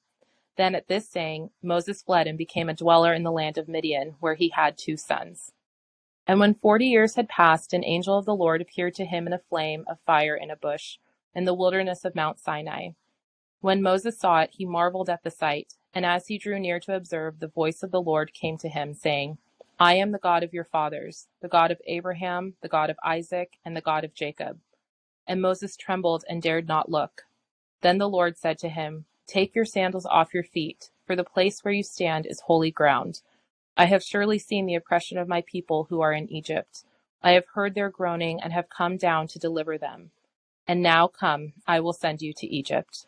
Then 0.55 0.73
at 0.73 0.87
this 0.87 1.09
saying, 1.09 1.49
Moses 1.61 2.01
fled 2.01 2.27
and 2.27 2.37
became 2.37 2.69
a 2.69 2.73
dweller 2.73 3.13
in 3.13 3.23
the 3.23 3.31
land 3.31 3.57
of 3.57 3.67
Midian, 3.67 4.15
where 4.21 4.35
he 4.35 4.49
had 4.49 4.77
two 4.77 4.95
sons. 4.95 5.51
And 6.25 6.39
when 6.39 6.55
forty 6.55 6.87
years 6.87 7.15
had 7.15 7.27
passed, 7.27 7.73
an 7.73 7.83
angel 7.83 8.17
of 8.17 8.25
the 8.25 8.35
Lord 8.35 8.61
appeared 8.61 8.95
to 8.95 9.05
him 9.05 9.27
in 9.27 9.33
a 9.33 9.39
flame 9.49 9.83
of 9.87 9.99
fire 10.05 10.35
in 10.35 10.49
a 10.49 10.55
bush 10.55 10.97
in 11.35 11.43
the 11.43 11.53
wilderness 11.53 12.05
of 12.05 12.15
Mount 12.15 12.39
Sinai. 12.39 12.91
When 13.65 13.81
Moses 13.81 14.19
saw 14.19 14.41
it, 14.41 14.51
he 14.53 14.63
marveled 14.63 15.09
at 15.09 15.23
the 15.23 15.31
sight, 15.31 15.73
and 15.91 16.05
as 16.05 16.27
he 16.27 16.37
drew 16.37 16.59
near 16.59 16.79
to 16.81 16.95
observe, 16.95 17.39
the 17.39 17.47
voice 17.47 17.81
of 17.81 17.89
the 17.89 17.99
Lord 17.99 18.31
came 18.31 18.59
to 18.59 18.69
him, 18.69 18.93
saying, 18.93 19.39
I 19.79 19.95
am 19.95 20.11
the 20.11 20.19
God 20.19 20.43
of 20.43 20.53
your 20.53 20.65
fathers, 20.65 21.29
the 21.41 21.47
God 21.47 21.71
of 21.71 21.81
Abraham, 21.87 22.53
the 22.61 22.67
God 22.67 22.91
of 22.91 22.97
Isaac, 23.03 23.57
and 23.65 23.75
the 23.75 23.81
God 23.81 24.03
of 24.03 24.13
Jacob. 24.13 24.59
And 25.25 25.41
Moses 25.41 25.75
trembled 25.75 26.23
and 26.29 26.43
dared 26.43 26.67
not 26.67 26.91
look. 26.91 27.23
Then 27.81 27.97
the 27.97 28.07
Lord 28.07 28.37
said 28.37 28.59
to 28.59 28.69
him, 28.69 29.05
Take 29.25 29.55
your 29.55 29.65
sandals 29.65 30.05
off 30.05 30.35
your 30.35 30.43
feet, 30.43 30.91
for 31.07 31.15
the 31.15 31.23
place 31.23 31.63
where 31.63 31.73
you 31.73 31.81
stand 31.81 32.27
is 32.27 32.41
holy 32.41 32.69
ground. 32.69 33.23
I 33.75 33.85
have 33.85 34.03
surely 34.03 34.37
seen 34.37 34.67
the 34.67 34.75
oppression 34.75 35.17
of 35.17 35.27
my 35.27 35.41
people 35.41 35.87
who 35.89 36.01
are 36.01 36.13
in 36.13 36.31
Egypt. 36.31 36.83
I 37.23 37.31
have 37.31 37.47
heard 37.55 37.73
their 37.73 37.89
groaning 37.89 38.39
and 38.43 38.53
have 38.53 38.69
come 38.69 38.97
down 38.97 39.25
to 39.29 39.39
deliver 39.39 39.75
them. 39.75 40.11
And 40.67 40.83
now 40.83 41.07
come, 41.07 41.53
I 41.65 41.79
will 41.79 41.93
send 41.93 42.21
you 42.21 42.31
to 42.31 42.45
Egypt. 42.45 43.07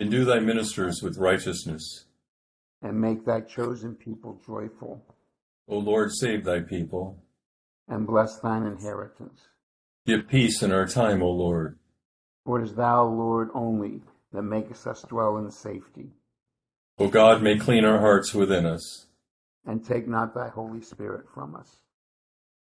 Endue 0.00 0.24
thy 0.24 0.38
ministers 0.38 1.02
with 1.02 1.18
righteousness. 1.18 2.04
And 2.82 3.00
make 3.00 3.24
thy 3.24 3.40
chosen 3.40 3.96
people 3.96 4.40
joyful. 4.46 5.04
O 5.66 5.78
Lord, 5.78 6.12
save 6.12 6.44
thy 6.44 6.60
people. 6.60 7.22
And 7.88 8.06
bless 8.06 8.38
thine 8.38 8.64
inheritance. 8.64 9.40
Give 10.06 10.28
peace 10.28 10.62
in 10.62 10.72
our 10.72 10.86
time, 10.86 11.22
O 11.22 11.30
Lord. 11.30 11.78
For 12.44 12.60
it 12.60 12.64
is 12.64 12.74
thou, 12.74 13.04
Lord, 13.06 13.50
only 13.54 14.02
that 14.32 14.42
makest 14.42 14.86
us 14.86 15.02
dwell 15.02 15.38
in 15.38 15.50
safety. 15.50 16.10
O 16.98 17.08
God, 17.08 17.42
may 17.42 17.58
clean 17.58 17.84
our 17.84 17.98
hearts 17.98 18.32
within 18.32 18.66
us. 18.66 19.06
And 19.66 19.84
take 19.84 20.06
not 20.06 20.34
thy 20.34 20.48
Holy 20.48 20.80
Spirit 20.80 21.26
from 21.34 21.56
us. 21.56 21.82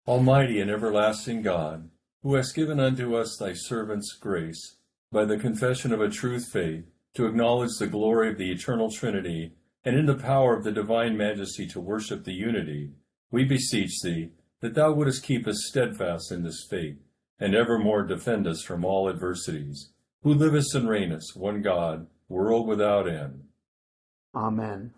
Almighty 0.09 0.61
and 0.61 0.71
everlasting 0.71 1.43
God, 1.43 1.91
who 2.23 2.35
hast 2.35 2.57
given 2.57 2.81
unto 2.81 3.15
us 3.17 3.37
thy 3.39 3.53
servants 3.53 4.17
grace, 4.19 4.77
by 5.13 5.25
the 5.25 5.37
confession 5.37 5.93
of 5.93 6.01
a 6.01 6.09
truth 6.09 6.49
faith, 6.51 6.85
to 7.15 7.27
acknowledge 7.27 7.77
the 7.79 7.87
glory 7.87 8.31
of 8.31 8.39
the 8.39 8.51
eternal 8.51 8.91
Trinity, 8.91 9.53
and 9.85 9.97
in 9.97 10.07
the 10.07 10.15
power 10.15 10.57
of 10.57 10.65
the 10.65 10.73
divine 10.73 11.17
majesty 11.17 11.67
to 11.67 11.81
worship 11.81 12.25
the 12.25 12.33
unity, 12.33 12.91
we 13.31 13.45
beseech 13.45 14.01
thee 14.03 14.31
that 14.61 14.75
thou 14.75 14.93
wouldest 14.93 15.23
keep 15.23 15.47
us 15.47 15.67
steadfast 15.69 16.31
in 16.31 16.43
this 16.43 16.67
faith, 16.69 16.99
and 17.39 17.55
evermore 17.55 18.03
defend 18.03 18.47
us 18.47 18.63
from 18.63 18.85
all 18.85 19.09
adversities, 19.09 19.91
who 20.23 20.35
livest 20.35 20.75
and 20.75 20.87
reignest, 20.87 21.37
one 21.37 21.63
God, 21.63 22.07
world 22.29 22.67
without 22.67 23.09
end. 23.09 23.45
Amen. 24.35 24.93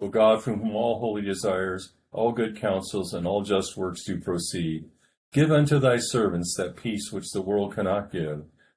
O 0.00 0.08
God, 0.08 0.42
from 0.42 0.60
whom 0.60 0.76
all 0.76 1.00
holy 1.00 1.22
desires, 1.22 1.94
all 2.12 2.32
good 2.32 2.56
counsels, 2.60 3.14
and 3.14 3.26
all 3.26 3.42
just 3.42 3.76
works 3.76 4.04
do 4.04 4.20
proceed, 4.20 4.84
give 5.32 5.50
unto 5.50 5.78
thy 5.78 5.96
servants 5.98 6.54
that 6.56 6.76
peace 6.76 7.10
which 7.10 7.30
the 7.30 7.42
world 7.42 7.74
cannot 7.74 8.12
give, 8.12 8.44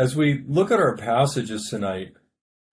As 0.00 0.16
we 0.16 0.42
look 0.48 0.70
at 0.70 0.80
our 0.80 0.96
passages 0.96 1.68
tonight, 1.68 2.14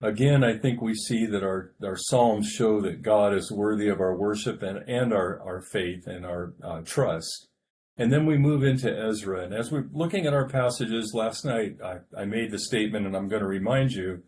again, 0.01 0.45
I 0.45 0.57
think 0.57 0.81
we 0.81 0.95
see 0.95 1.25
that 1.25 1.43
our, 1.43 1.73
our 1.83 1.97
Psalms 1.97 2.47
show 2.47 2.79
that 2.79 3.01
God 3.01 3.33
is 3.33 3.51
worthy 3.51 3.89
of 3.89 3.99
our 3.99 4.15
worship 4.15 4.63
and, 4.63 4.77
and 4.87 5.11
our, 5.11 5.41
our 5.41 5.61
faith 5.61 6.07
and 6.07 6.25
our 6.25 6.53
uh, 6.63 6.83
trust. 6.85 7.49
And 7.97 8.13
then 8.13 8.25
we 8.25 8.37
move 8.37 8.63
into 8.63 8.89
Ezra. 8.89 9.43
And 9.43 9.53
as 9.53 9.73
we're 9.73 9.89
looking 9.91 10.25
at 10.25 10.33
our 10.33 10.47
passages 10.47 11.11
last 11.13 11.43
night, 11.43 11.75
I, 11.83 11.97
I 12.17 12.23
made 12.23 12.49
the 12.49 12.59
statement, 12.59 13.05
and 13.05 13.13
I'm 13.13 13.27
going 13.27 13.41
to 13.41 13.47
remind 13.49 13.91
you 13.91 14.23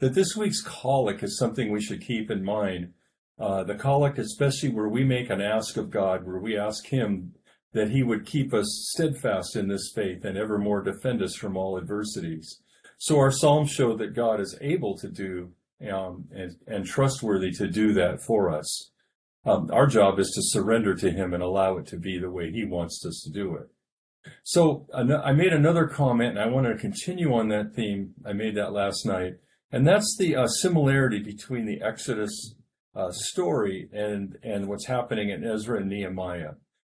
that 0.00 0.12
this 0.12 0.36
week's 0.36 0.60
collect 0.60 1.22
is 1.22 1.38
something 1.38 1.72
we 1.72 1.80
should 1.80 2.06
keep 2.06 2.30
in 2.30 2.44
mind. 2.44 2.92
Uh, 3.38 3.64
the 3.64 3.76
collect, 3.76 4.18
especially 4.18 4.68
where 4.68 4.90
we 4.90 5.04
make 5.04 5.30
an 5.30 5.40
ask 5.40 5.78
of 5.78 5.88
God, 5.88 6.26
where 6.26 6.38
we 6.38 6.58
ask 6.58 6.84
Him 6.84 7.32
that 7.72 7.90
He 7.90 8.02
would 8.02 8.26
keep 8.26 8.52
us 8.52 8.90
steadfast 8.92 9.56
in 9.56 9.68
this 9.68 9.92
faith 9.94 10.24
and 10.24 10.36
evermore 10.36 10.82
defend 10.82 11.22
us 11.22 11.34
from 11.34 11.56
all 11.56 11.78
adversities. 11.78 12.60
So 12.98 13.18
our 13.18 13.32
Psalms 13.32 13.70
show 13.70 13.96
that 13.96 14.14
God 14.14 14.40
is 14.40 14.56
able 14.60 14.96
to 14.98 15.08
do 15.08 15.52
um, 15.92 16.26
and, 16.30 16.54
and 16.66 16.86
trustworthy 16.86 17.50
to 17.52 17.66
do 17.66 17.92
that 17.94 18.22
for 18.22 18.50
us. 18.50 18.90
Um, 19.44 19.70
our 19.72 19.86
job 19.86 20.20
is 20.20 20.30
to 20.34 20.42
surrender 20.42 20.94
to 20.94 21.10
Him 21.10 21.34
and 21.34 21.42
allow 21.42 21.78
it 21.78 21.86
to 21.86 21.96
be 21.96 22.18
the 22.18 22.30
way 22.30 22.50
He 22.52 22.64
wants 22.64 23.04
us 23.04 23.22
to 23.24 23.30
do 23.32 23.56
it. 23.56 23.68
So 24.44 24.86
I 24.94 25.32
made 25.32 25.52
another 25.52 25.88
comment, 25.88 26.38
and 26.38 26.40
I 26.40 26.46
want 26.46 26.66
to 26.66 26.76
continue 26.76 27.34
on 27.34 27.48
that 27.48 27.74
theme. 27.74 28.14
I 28.24 28.32
made 28.32 28.56
that 28.56 28.72
last 28.72 29.04
night, 29.04 29.34
and 29.72 29.86
that's 29.86 30.16
the 30.16 30.36
uh, 30.36 30.46
similarity 30.46 31.18
between 31.18 31.66
the 31.66 31.82
Exodus 31.82 32.54
uh, 32.94 33.10
story 33.10 33.88
and 33.92 34.36
and 34.44 34.68
what's 34.68 34.86
happening 34.86 35.30
in 35.30 35.44
Ezra 35.44 35.80
and 35.80 35.88
Nehemiah, 35.88 36.52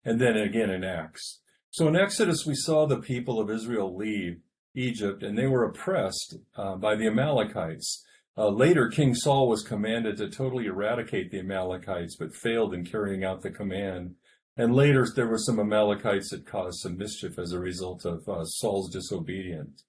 and 0.10 0.20
then 0.20 0.36
again 0.36 0.72
in 0.72 0.84
Acts. 0.84 1.40
So 1.70 1.88
in 1.88 1.96
Exodus, 1.96 2.44
we 2.44 2.56
saw 2.56 2.88
the 2.88 2.98
people 2.98 3.40
of 3.40 3.52
Israel 3.52 3.96
leave 3.96 4.40
Egypt, 4.74 5.22
and 5.22 5.38
they 5.38 5.46
were 5.46 5.66
oppressed 5.66 6.38
uh, 6.58 6.78
by 6.78 6.96
the 6.96 7.06
Amalekites. 7.06 8.04
Uh, 8.36 8.50
later, 8.50 8.88
King 8.88 9.14
Saul 9.14 9.48
was 9.48 9.62
commanded 9.62 10.18
to 10.18 10.28
totally 10.28 10.66
eradicate 10.66 11.30
the 11.30 11.42
Amalekites, 11.42 12.16
but 12.16 12.34
failed 12.34 12.74
in 12.74 12.86
carrying 12.86 13.24
out 13.24 13.44
the 13.44 13.52
command. 13.52 14.16
And 14.58 14.74
later, 14.74 15.08
there 15.16 15.28
were 15.28 15.38
some 15.38 15.60
Amalekites 15.60 16.32
that 16.32 16.48
caused 16.48 16.80
some 16.80 16.98
mischief 16.98 17.38
as 17.38 17.52
a 17.52 17.60
result 17.60 18.04
of 18.04 18.28
uh, 18.28 18.46
Saul's 18.46 18.92
disobedience. 18.92 19.84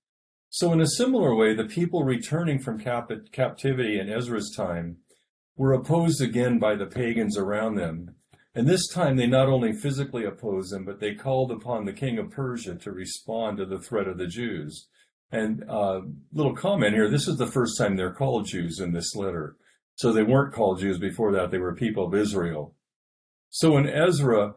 So, 0.51 0.71
in 0.75 0.83
a 0.83 0.87
similar 0.87 1.35
way, 1.35 1.55
the 1.55 1.65
people 1.65 2.05
returning 2.05 2.59
from 2.59 2.79
cap- 2.79 3.11
captivity 3.33 3.99
in 3.99 4.11
Ezra's 4.11 4.53
time 4.55 4.99
were 5.57 5.73
opposed 5.73 6.21
again 6.21 6.59
by 6.59 6.75
the 6.75 6.87
pagans 6.87 7.39
around 7.39 7.77
them. 7.77 8.17
And 8.55 8.69
this 8.69 8.89
time 8.89 9.17
they 9.17 9.27
not 9.27 9.49
only 9.49 9.73
physically 9.73 10.25
opposed 10.25 10.73
them, 10.73 10.85
but 10.85 10.99
they 10.99 11.15
called 11.15 11.53
upon 11.53 11.85
the 11.85 11.93
king 11.93 12.19
of 12.19 12.31
Persia 12.31 12.75
to 12.77 12.91
respond 12.91 13.59
to 13.59 13.67
the 13.67 13.79
threat 13.79 14.09
of 14.09 14.19
the 14.19 14.27
Jews. 14.27 14.89
And 15.31 15.63
uh, 15.69 16.01
little 16.33 16.57
comment 16.57 16.95
here: 16.95 17.09
this 17.09 17.29
is 17.29 17.37
the 17.37 17.47
first 17.47 17.79
time 17.79 17.97
they're 17.97 18.13
called 18.13 18.47
Jews 18.47 18.81
in 18.81 18.93
this 18.93 19.15
letter. 19.15 19.57
So 19.95 20.13
they 20.13 20.25
weren't 20.25 20.55
called 20.55 20.81
Jews 20.81 20.99
before 20.99 21.31
that; 21.33 21.53
they 21.53 21.59
were 21.59 21.75
people 21.75 22.07
of 22.07 22.15
Israel. 22.15 22.75
So 23.51 23.77
in 23.77 23.89
Ezra, 23.89 24.55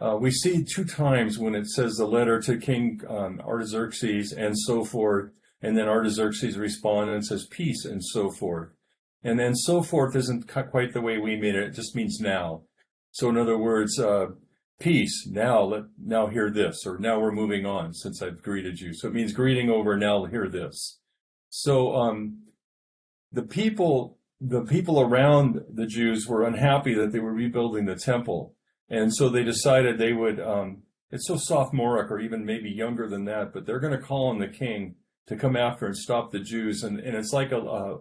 uh, 0.00 0.16
we 0.20 0.32
see 0.32 0.64
two 0.64 0.84
times 0.84 1.38
when 1.38 1.54
it 1.54 1.66
says 1.66 1.94
the 1.94 2.06
letter 2.06 2.40
to 2.42 2.58
King 2.58 3.00
um, 3.08 3.40
Artaxerxes 3.40 4.32
and 4.32 4.58
so 4.58 4.84
forth, 4.84 5.30
and 5.62 5.78
then 5.78 5.88
Artaxerxes 5.88 6.58
responds 6.58 7.12
and 7.12 7.24
says 7.24 7.46
peace 7.46 7.84
and 7.84 8.04
so 8.04 8.30
forth. 8.30 8.70
And 9.22 9.38
then 9.38 9.54
so 9.54 9.82
forth 9.82 10.16
isn't 10.16 10.48
quite 10.48 10.92
the 10.92 11.00
way 11.00 11.18
we 11.18 11.36
mean 11.36 11.54
it; 11.54 11.62
it 11.62 11.74
just 11.74 11.94
means 11.94 12.18
now. 12.20 12.62
So 13.16 13.30
in 13.30 13.38
other 13.38 13.56
words, 13.56 13.98
uh, 13.98 14.26
peace. 14.78 15.26
Now 15.26 15.62
let 15.62 15.84
now 15.98 16.26
hear 16.26 16.50
this, 16.50 16.84
or 16.84 16.98
now 16.98 17.18
we're 17.18 17.32
moving 17.32 17.64
on 17.64 17.94
since 17.94 18.20
I've 18.20 18.42
greeted 18.42 18.78
you. 18.78 18.92
So 18.92 19.08
it 19.08 19.14
means 19.14 19.32
greeting 19.32 19.70
over. 19.70 19.96
Now 19.96 20.26
hear 20.26 20.50
this. 20.50 20.98
So 21.48 21.96
um, 21.96 22.42
the 23.32 23.40
people, 23.40 24.18
the 24.38 24.64
people 24.64 25.00
around 25.00 25.62
the 25.72 25.86
Jews 25.86 26.26
were 26.28 26.44
unhappy 26.44 26.92
that 26.92 27.10
they 27.10 27.18
were 27.18 27.32
rebuilding 27.32 27.86
the 27.86 27.96
temple, 27.96 28.54
and 28.90 29.14
so 29.14 29.30
they 29.30 29.44
decided 29.44 29.96
they 29.96 30.12
would. 30.12 30.38
Um, 30.38 30.82
it's 31.10 31.26
so 31.26 31.38
sophomoric, 31.38 32.10
or 32.10 32.20
even 32.20 32.44
maybe 32.44 32.68
younger 32.68 33.08
than 33.08 33.24
that, 33.24 33.54
but 33.54 33.64
they're 33.64 33.80
going 33.80 33.98
to 33.98 34.06
call 34.06 34.28
on 34.28 34.40
the 34.40 34.48
king 34.48 34.96
to 35.26 35.36
come 35.36 35.56
after 35.56 35.86
and 35.86 35.96
stop 35.96 36.32
the 36.32 36.40
Jews, 36.40 36.82
and, 36.82 37.00
and 37.00 37.16
it's 37.16 37.32
like 37.32 37.50
a, 37.50 37.60
a 37.60 38.00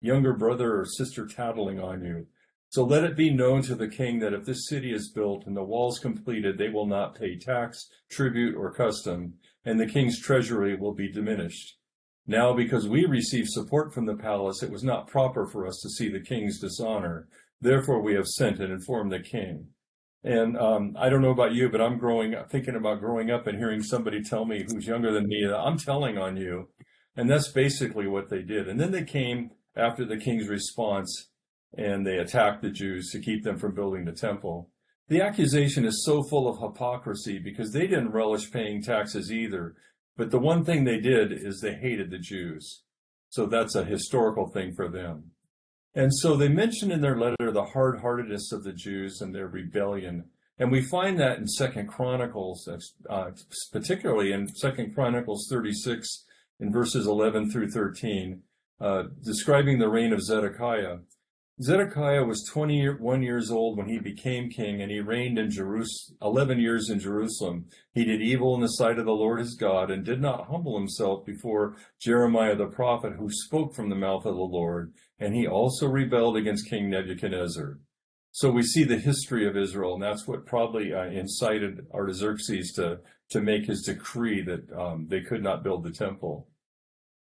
younger 0.00 0.32
brother 0.32 0.80
or 0.80 0.86
sister 0.86 1.26
tattling 1.26 1.78
on 1.78 2.02
you. 2.02 2.28
So 2.74 2.82
let 2.82 3.04
it 3.04 3.16
be 3.16 3.30
known 3.30 3.62
to 3.62 3.76
the 3.76 3.86
king 3.86 4.18
that 4.18 4.32
if 4.32 4.44
this 4.44 4.66
city 4.66 4.92
is 4.92 5.12
built 5.12 5.46
and 5.46 5.56
the 5.56 5.62
walls 5.62 6.00
completed, 6.00 6.58
they 6.58 6.70
will 6.70 6.86
not 6.86 7.14
pay 7.14 7.38
tax, 7.38 7.88
tribute, 8.10 8.56
or 8.56 8.72
custom, 8.72 9.34
and 9.64 9.78
the 9.78 9.86
king's 9.86 10.18
treasury 10.18 10.74
will 10.74 10.92
be 10.92 11.08
diminished. 11.08 11.76
Now, 12.26 12.52
because 12.52 12.88
we 12.88 13.04
received 13.04 13.50
support 13.50 13.94
from 13.94 14.06
the 14.06 14.16
palace, 14.16 14.60
it 14.64 14.72
was 14.72 14.82
not 14.82 15.06
proper 15.06 15.46
for 15.46 15.68
us 15.68 15.78
to 15.84 15.88
see 15.88 16.08
the 16.08 16.18
king's 16.18 16.58
dishonor. 16.58 17.28
Therefore, 17.60 18.02
we 18.02 18.14
have 18.14 18.26
sent 18.26 18.58
and 18.58 18.72
informed 18.72 19.12
the 19.12 19.20
king. 19.20 19.68
And 20.24 20.58
um, 20.58 20.96
I 20.98 21.10
don't 21.10 21.22
know 21.22 21.30
about 21.30 21.54
you, 21.54 21.68
but 21.68 21.80
I'm 21.80 21.96
growing, 21.96 22.34
thinking 22.50 22.74
about 22.74 22.98
growing 22.98 23.30
up 23.30 23.46
and 23.46 23.56
hearing 23.56 23.84
somebody 23.84 24.20
tell 24.20 24.46
me 24.46 24.64
who's 24.66 24.88
younger 24.88 25.12
than 25.12 25.28
me 25.28 25.48
I'm 25.48 25.78
telling 25.78 26.18
on 26.18 26.36
you. 26.36 26.70
And 27.14 27.30
that's 27.30 27.52
basically 27.52 28.08
what 28.08 28.30
they 28.30 28.42
did. 28.42 28.68
And 28.68 28.80
then 28.80 28.90
they 28.90 29.04
came 29.04 29.52
after 29.76 30.04
the 30.04 30.16
king's 30.16 30.48
response 30.48 31.28
and 31.76 32.06
they 32.06 32.18
attacked 32.18 32.62
the 32.62 32.70
Jews 32.70 33.10
to 33.10 33.20
keep 33.20 33.44
them 33.44 33.58
from 33.58 33.74
building 33.74 34.04
the 34.04 34.12
temple. 34.12 34.70
The 35.08 35.20
accusation 35.20 35.84
is 35.84 36.04
so 36.04 36.22
full 36.22 36.48
of 36.48 36.60
hypocrisy 36.60 37.38
because 37.38 37.72
they 37.72 37.86
didn't 37.86 38.12
relish 38.12 38.50
paying 38.50 38.82
taxes 38.82 39.30
either. 39.30 39.74
But 40.16 40.30
the 40.30 40.38
one 40.38 40.64
thing 40.64 40.84
they 40.84 41.00
did 41.00 41.32
is 41.32 41.60
they 41.60 41.74
hated 41.74 42.10
the 42.10 42.18
Jews. 42.18 42.82
So 43.28 43.46
that's 43.46 43.74
a 43.74 43.84
historical 43.84 44.46
thing 44.46 44.72
for 44.74 44.88
them. 44.88 45.32
And 45.94 46.14
so 46.14 46.36
they 46.36 46.48
mention 46.48 46.90
in 46.90 47.00
their 47.00 47.18
letter 47.18 47.50
the 47.50 47.64
hard-heartedness 47.64 48.52
of 48.52 48.64
the 48.64 48.72
Jews 48.72 49.20
and 49.20 49.34
their 49.34 49.48
rebellion. 49.48 50.24
And 50.58 50.70
we 50.70 50.82
find 50.82 51.18
that 51.18 51.38
in 51.38 51.46
Second 51.48 51.88
Chronicles, 51.88 52.68
uh, 53.10 53.30
particularly 53.72 54.32
in 54.32 54.48
Second 54.48 54.94
Chronicles 54.94 55.48
36, 55.50 56.24
in 56.60 56.72
verses 56.72 57.06
11 57.06 57.50
through 57.50 57.70
13, 57.70 58.42
uh, 58.80 59.04
describing 59.22 59.78
the 59.78 59.88
reign 59.88 60.12
of 60.12 60.22
Zedekiah. 60.22 60.98
Zedekiah 61.62 62.24
was 62.24 62.42
21 62.50 63.22
years 63.22 63.48
old 63.48 63.78
when 63.78 63.88
he 63.88 64.00
became 64.00 64.50
king, 64.50 64.82
and 64.82 64.90
he 64.90 64.98
reigned 64.98 65.38
in 65.38 65.50
Jerusalem 65.50 66.18
11 66.20 66.58
years 66.58 66.90
in 66.90 66.98
Jerusalem. 66.98 67.66
He 67.92 68.04
did 68.04 68.20
evil 68.20 68.56
in 68.56 68.60
the 68.60 68.66
sight 68.66 68.98
of 68.98 69.04
the 69.04 69.12
Lord 69.12 69.38
his 69.38 69.54
God, 69.54 69.88
and 69.88 70.04
did 70.04 70.20
not 70.20 70.48
humble 70.48 70.76
himself 70.76 71.24
before 71.24 71.76
Jeremiah 72.00 72.56
the 72.56 72.66
prophet, 72.66 73.12
who 73.16 73.30
spoke 73.30 73.72
from 73.72 73.88
the 73.88 73.94
mouth 73.94 74.26
of 74.26 74.34
the 74.34 74.40
Lord. 74.40 74.94
And 75.20 75.32
he 75.32 75.46
also 75.46 75.86
rebelled 75.86 76.36
against 76.36 76.68
King 76.68 76.90
Nebuchadnezzar. 76.90 77.78
So 78.32 78.50
we 78.50 78.64
see 78.64 78.82
the 78.82 78.98
history 78.98 79.46
of 79.46 79.56
Israel, 79.56 79.94
and 79.94 80.02
that's 80.02 80.26
what 80.26 80.46
probably 80.46 80.92
uh, 80.92 81.04
incited 81.04 81.86
Artaxerxes 81.94 82.72
to, 82.72 82.98
to 83.30 83.40
make 83.40 83.66
his 83.66 83.82
decree 83.82 84.42
that 84.42 84.76
um, 84.76 85.06
they 85.08 85.20
could 85.20 85.44
not 85.44 85.62
build 85.62 85.84
the 85.84 85.92
temple. 85.92 86.48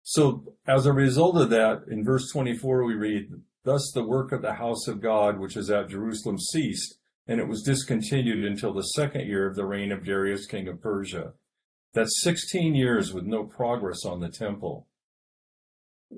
So 0.03 0.53
as 0.67 0.85
a 0.85 0.93
result 0.93 1.35
of 1.37 1.49
that, 1.49 1.85
in 1.89 2.03
verse 2.03 2.31
24, 2.31 2.83
we 2.83 2.93
read, 2.93 3.29
Thus 3.69 3.91
the 3.93 4.03
work 4.03 4.31
of 4.31 4.41
the 4.41 4.55
house 4.55 4.87
of 4.87 4.99
God, 4.99 5.37
which 5.37 5.55
is 5.55 5.69
at 5.69 5.89
Jerusalem, 5.89 6.39
ceased, 6.39 6.97
and 7.27 7.39
it 7.39 7.47
was 7.47 7.61
discontinued 7.61 8.43
until 8.43 8.73
the 8.73 8.81
second 8.81 9.27
year 9.27 9.45
of 9.45 9.55
the 9.55 9.67
reign 9.67 9.91
of 9.91 10.03
Darius, 10.03 10.47
king 10.47 10.67
of 10.67 10.81
Persia. 10.81 11.33
That's 11.93 12.23
16 12.23 12.73
years 12.73 13.13
with 13.13 13.25
no 13.25 13.43
progress 13.43 14.05
on 14.05 14.21
the 14.21 14.29
temple. 14.29 14.87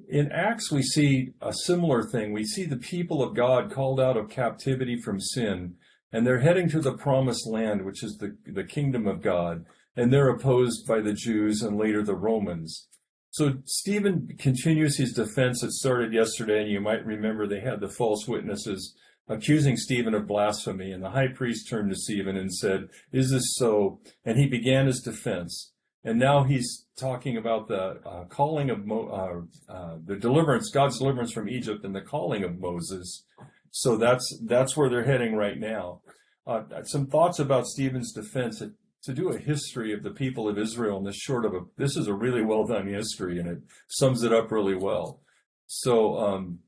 In 0.07 0.31
Acts, 0.31 0.71
we 0.71 0.81
see 0.81 1.33
a 1.41 1.51
similar 1.51 2.03
thing. 2.03 2.31
We 2.31 2.45
see 2.45 2.63
the 2.63 2.77
people 2.77 3.21
of 3.21 3.35
God 3.35 3.69
called 3.69 3.99
out 3.99 4.15
of 4.15 4.29
captivity 4.29 4.95
from 4.95 5.19
sin, 5.19 5.75
and 6.09 6.25
they're 6.25 6.39
heading 6.39 6.69
to 6.69 6.79
the 6.79 6.93
promised 6.95 7.45
land, 7.45 7.83
which 7.83 8.01
is 8.01 8.15
the, 8.15 8.37
the 8.45 8.63
kingdom 8.63 9.07
of 9.07 9.21
God, 9.21 9.65
and 9.97 10.13
they're 10.13 10.29
opposed 10.29 10.87
by 10.87 11.01
the 11.01 11.11
Jews 11.11 11.61
and 11.63 11.77
later 11.77 12.01
the 12.01 12.15
Romans. 12.15 12.87
So 13.31 13.53
Stephen 13.63 14.35
continues 14.37 14.97
his 14.97 15.13
defense 15.13 15.61
that 15.61 15.71
started 15.71 16.13
yesterday, 16.13 16.61
and 16.61 16.69
you 16.69 16.81
might 16.81 17.05
remember 17.05 17.47
they 17.47 17.61
had 17.61 17.79
the 17.79 17.87
false 17.87 18.27
witnesses 18.27 18.93
accusing 19.29 19.77
Stephen 19.77 20.13
of 20.13 20.27
blasphemy, 20.27 20.91
and 20.91 21.01
the 21.01 21.11
high 21.11 21.29
priest 21.29 21.69
turned 21.69 21.89
to 21.89 21.95
Stephen 21.95 22.35
and 22.35 22.53
said, 22.53 22.89
Is 23.13 23.31
this 23.31 23.55
so? 23.55 24.01
And 24.25 24.37
he 24.37 24.47
began 24.47 24.85
his 24.85 24.99
defense. 24.99 25.71
And 26.03 26.19
now 26.19 26.43
he's 26.43 26.85
talking 26.97 27.37
about 27.37 27.69
the 27.69 28.01
uh, 28.05 28.25
calling 28.25 28.69
of 28.69 28.85
Mo- 28.85 29.47
uh, 29.69 29.71
uh, 29.71 29.97
the 30.03 30.17
deliverance, 30.17 30.69
God's 30.69 30.97
deliverance 30.97 31.31
from 31.31 31.47
Egypt, 31.47 31.85
and 31.85 31.95
the 31.95 32.01
calling 32.01 32.43
of 32.43 32.59
Moses. 32.59 33.23
So 33.69 33.95
that's 33.95 34.41
that's 34.45 34.75
where 34.75 34.89
they're 34.89 35.05
heading 35.05 35.35
right 35.35 35.57
now. 35.57 36.01
Uh, 36.45 36.63
some 36.83 37.07
thoughts 37.07 37.39
about 37.39 37.67
Stephen's 37.67 38.11
defense 38.11 38.61
to 39.03 39.13
do 39.13 39.29
a 39.29 39.37
history 39.37 39.93
of 39.93 40.03
the 40.03 40.11
people 40.11 40.47
of 40.47 40.57
Israel 40.57 40.97
in 40.97 41.03
this 41.03 41.17
short 41.17 41.45
of 41.45 41.53
a 41.53 41.61
this 41.77 41.97
is 41.97 42.07
a 42.07 42.13
really 42.13 42.43
well 42.43 42.65
done 42.65 42.87
history 42.87 43.39
and 43.39 43.49
it 43.49 43.59
sums 43.87 44.23
it 44.23 44.33
up 44.33 44.51
really 44.51 44.75
well. 44.75 45.21
So 45.67 46.17
um, 46.19 46.59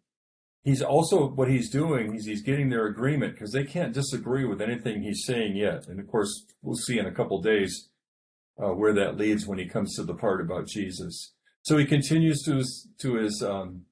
he's 0.64 0.82
also 0.82 1.30
what 1.30 1.50
he's 1.50 1.70
doing 1.70 2.16
is 2.16 2.26
he's 2.26 2.42
getting 2.42 2.70
their 2.70 2.88
agreement 2.88 3.34
because 3.34 3.52
they 3.52 3.66
can't 3.66 3.94
disagree 3.94 4.46
with 4.46 4.62
anything 4.62 5.02
he's 5.02 5.26
saying 5.26 5.56
yet. 5.56 5.88
And 5.88 6.00
of 6.00 6.08
course, 6.08 6.46
we'll 6.62 6.76
see 6.76 6.98
in 6.98 7.06
a 7.06 7.14
couple 7.14 7.42
days 7.42 7.90
uh, 8.62 8.70
where 8.70 8.94
that 8.94 9.18
leads 9.18 9.46
when 9.46 9.60
he 9.60 9.68
comes 9.68 9.96
to 9.96 10.04
the 10.04 10.14
part 10.14 10.42
about 10.42 10.68
Jesus. 10.68 11.34
So 11.64 11.78
he 11.78 11.86
continues 11.86 12.42
to 12.44 12.58
his, 12.58 12.88
to 13.00 13.16
his 13.16 13.42
um, 13.42 13.84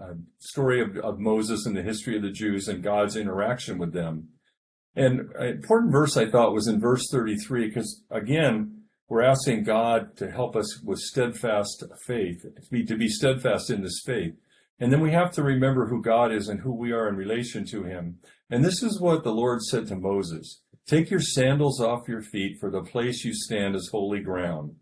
uh, 0.00 0.14
story 0.38 0.80
of, 0.80 0.96
of 0.98 1.18
Moses 1.18 1.66
and 1.66 1.76
the 1.76 1.82
history 1.82 2.16
of 2.16 2.22
the 2.22 2.30
Jews 2.30 2.68
and 2.68 2.82
God's 2.82 3.16
interaction 3.16 3.78
with 3.78 3.92
them. 3.92 4.28
And 4.94 5.30
an 5.36 5.48
important 5.48 5.92
verse 5.92 6.16
I 6.16 6.28
thought 6.28 6.52
was 6.52 6.68
in 6.68 6.80
verse 6.80 7.08
33, 7.10 7.68
because 7.68 8.02
again, 8.10 8.82
we're 9.08 9.22
asking 9.22 9.64
God 9.64 10.16
to 10.16 10.30
help 10.30 10.56
us 10.56 10.80
with 10.82 10.98
steadfast 10.98 11.84
faith, 12.06 12.42
to 12.42 12.70
be, 12.70 12.84
to 12.84 12.96
be 12.96 13.08
steadfast 13.08 13.70
in 13.70 13.82
this 13.82 14.02
faith. 14.04 14.34
And 14.78 14.92
then 14.92 15.00
we 15.00 15.12
have 15.12 15.30
to 15.32 15.42
remember 15.42 15.86
who 15.86 16.02
God 16.02 16.32
is 16.32 16.48
and 16.48 16.60
who 16.60 16.74
we 16.74 16.92
are 16.92 17.08
in 17.08 17.16
relation 17.16 17.64
to 17.66 17.84
him. 17.84 18.18
And 18.50 18.64
this 18.64 18.82
is 18.82 19.00
what 19.00 19.22
the 19.22 19.32
Lord 19.32 19.62
said 19.62 19.86
to 19.88 19.96
Moses. 19.96 20.62
Take 20.86 21.10
your 21.10 21.20
sandals 21.20 21.80
off 21.80 22.08
your 22.08 22.22
feet, 22.22 22.56
for 22.58 22.70
the 22.70 22.82
place 22.82 23.24
you 23.24 23.32
stand 23.34 23.76
is 23.76 23.88
holy 23.92 24.20
ground. 24.20 24.76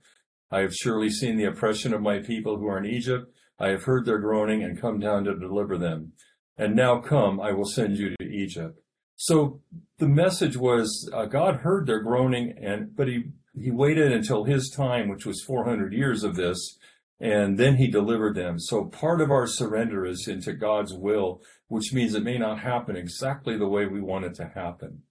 I 0.50 0.60
have 0.60 0.74
surely 0.74 1.10
seen 1.10 1.36
the 1.36 1.44
oppression 1.44 1.92
of 1.92 2.00
my 2.00 2.18
people 2.20 2.56
who 2.56 2.66
are 2.66 2.78
in 2.78 2.86
Egypt. 2.86 3.26
I 3.58 3.68
have 3.68 3.84
heard 3.84 4.06
their 4.06 4.18
groaning 4.18 4.62
and 4.62 4.80
come 4.80 4.98
down 4.98 5.24
to 5.24 5.38
deliver 5.38 5.76
them. 5.76 6.12
And 6.56 6.74
now 6.74 7.00
come, 7.00 7.40
I 7.40 7.52
will 7.52 7.66
send 7.66 7.96
you 7.96 8.14
to 8.16 8.24
Egypt. 8.24 8.80
So 9.22 9.60
the 9.98 10.08
message 10.08 10.56
was 10.56 11.10
uh, 11.12 11.26
God 11.26 11.56
heard 11.56 11.86
their 11.86 12.00
groaning, 12.00 12.54
and 12.58 12.96
but 12.96 13.06
he 13.06 13.24
he 13.54 13.70
waited 13.70 14.12
until 14.12 14.44
his 14.44 14.70
time, 14.70 15.10
which 15.10 15.26
was 15.26 15.42
400 15.42 15.92
years 15.92 16.24
of 16.24 16.36
this, 16.36 16.78
and 17.20 17.58
then 17.58 17.76
he 17.76 17.86
delivered 17.86 18.34
them. 18.34 18.58
So 18.58 18.86
part 18.86 19.20
of 19.20 19.30
our 19.30 19.46
surrender 19.46 20.06
is 20.06 20.26
into 20.26 20.54
God's 20.54 20.94
will, 20.94 21.42
which 21.68 21.92
means 21.92 22.14
it 22.14 22.22
may 22.22 22.38
not 22.38 22.60
happen 22.60 22.96
exactly 22.96 23.58
the 23.58 23.68
way 23.68 23.84
we 23.84 24.00
want 24.00 24.24
it 24.24 24.34
to 24.36 24.52
happen. 24.54 25.02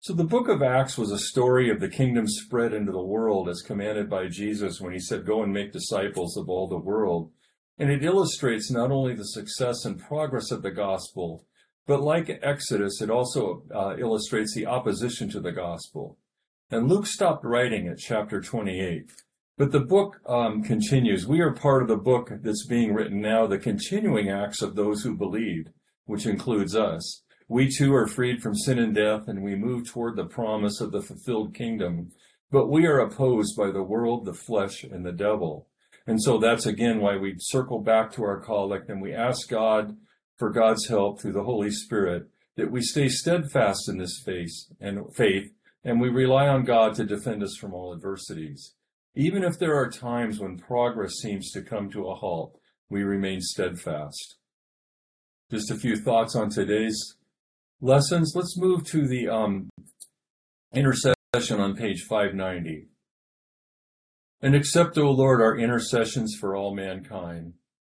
So 0.00 0.14
the 0.14 0.24
book 0.24 0.48
of 0.48 0.62
Acts 0.62 0.96
was 0.96 1.10
a 1.10 1.18
story 1.18 1.68
of 1.68 1.80
the 1.80 1.90
kingdom 1.90 2.26
spread 2.26 2.72
into 2.72 2.92
the 2.92 3.04
world 3.04 3.50
as 3.50 3.60
commanded 3.60 4.08
by 4.08 4.28
Jesus 4.28 4.80
when 4.80 4.94
he 4.94 4.98
said, 4.98 5.26
Go 5.26 5.42
and 5.42 5.52
make 5.52 5.70
disciples 5.70 6.38
of 6.38 6.48
all 6.48 6.66
the 6.66 6.78
world. 6.78 7.30
And 7.76 7.90
it 7.90 8.02
illustrates 8.02 8.70
not 8.70 8.90
only 8.90 9.14
the 9.14 9.26
success 9.26 9.84
and 9.84 10.00
progress 10.00 10.50
of 10.50 10.62
the 10.62 10.70
gospel, 10.70 11.44
but 11.86 12.00
like 12.02 12.40
Exodus, 12.42 13.00
it 13.02 13.10
also 13.10 13.62
uh, 13.74 13.96
illustrates 13.98 14.54
the 14.54 14.66
opposition 14.66 15.28
to 15.30 15.40
the 15.40 15.52
gospel. 15.52 16.18
And 16.70 16.88
Luke 16.88 17.06
stopped 17.06 17.44
writing 17.44 17.88
at 17.88 17.98
chapter 17.98 18.40
28. 18.40 19.10
But 19.56 19.70
the 19.70 19.80
book 19.80 20.20
um, 20.26 20.62
continues. 20.62 21.26
We 21.26 21.40
are 21.40 21.52
part 21.52 21.82
of 21.82 21.88
the 21.88 21.96
book 21.96 22.30
that's 22.42 22.66
being 22.66 22.92
written 22.92 23.20
now, 23.20 23.46
the 23.46 23.58
continuing 23.58 24.28
acts 24.28 24.62
of 24.62 24.74
those 24.74 25.02
who 25.02 25.16
believed. 25.16 25.70
which 26.06 26.26
includes 26.26 26.76
us. 26.76 27.22
We 27.48 27.70
too 27.70 27.94
are 27.94 28.06
freed 28.06 28.42
from 28.42 28.54
sin 28.54 28.78
and 28.78 28.94
death, 28.94 29.26
and 29.26 29.42
we 29.42 29.54
move 29.54 29.88
toward 29.88 30.16
the 30.16 30.26
promise 30.26 30.80
of 30.80 30.92
the 30.92 31.02
fulfilled 31.02 31.54
kingdom. 31.54 32.10
But 32.50 32.68
we 32.68 32.86
are 32.86 32.98
opposed 32.98 33.56
by 33.56 33.70
the 33.70 33.82
world, 33.82 34.24
the 34.24 34.34
flesh, 34.34 34.84
and 34.84 35.04
the 35.04 35.12
devil. 35.12 35.68
And 36.06 36.22
so 36.22 36.38
that's 36.38 36.66
again 36.66 37.00
why 37.00 37.16
we 37.16 37.36
circle 37.38 37.80
back 37.80 38.12
to 38.12 38.24
our 38.24 38.38
collect 38.38 38.90
and 38.90 39.00
we 39.00 39.14
ask 39.14 39.48
God 39.48 39.96
for 40.38 40.50
God's 40.50 40.88
help 40.88 41.20
through 41.20 41.32
the 41.32 41.44
Holy 41.44 41.70
Spirit 41.70 42.28
that 42.56 42.70
we 42.70 42.80
stay 42.80 43.08
steadfast 43.08 43.88
in 43.88 43.98
this 43.98 44.22
faith 44.24 44.52
and 44.80 45.14
faith 45.14 45.50
and 45.84 46.00
we 46.00 46.08
rely 46.08 46.48
on 46.48 46.64
God 46.64 46.94
to 46.94 47.04
defend 47.04 47.42
us 47.42 47.56
from 47.56 47.74
all 47.74 47.92
adversities. 47.92 48.74
Even 49.14 49.44
if 49.44 49.58
there 49.58 49.76
are 49.76 49.90
times 49.90 50.40
when 50.40 50.58
progress 50.58 51.14
seems 51.20 51.50
to 51.52 51.62
come 51.62 51.90
to 51.90 52.08
a 52.08 52.14
halt, 52.14 52.58
we 52.88 53.02
remain 53.02 53.40
steadfast. 53.40 54.36
Just 55.50 55.70
a 55.70 55.76
few 55.76 55.96
thoughts 55.96 56.34
on 56.34 56.48
today's 56.48 57.16
lessons. 57.80 58.32
Let's 58.34 58.58
move 58.58 58.84
to 58.86 59.06
the 59.06 59.28
um, 59.28 59.68
intercession 60.74 61.60
on 61.60 61.76
page 61.76 62.02
590. 62.08 62.88
And 64.40 64.54
accept, 64.54 64.98
O 64.98 65.10
Lord, 65.10 65.40
our 65.40 65.56
intercessions 65.56 66.34
for 66.38 66.56
all 66.56 66.74
mankind. 66.74 67.54